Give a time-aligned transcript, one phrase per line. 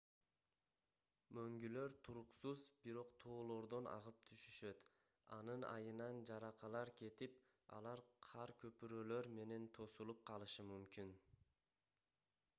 [1.37, 4.81] мөңгүлөр туруксуз бирок тоолордон агып түшүшөт
[5.37, 7.37] анын айынан жаракалар кетип
[7.81, 11.13] алар кар көпүрөлөр менен тосулуп калышы мүмкүн